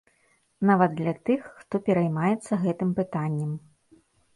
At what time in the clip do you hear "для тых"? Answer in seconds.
1.01-1.45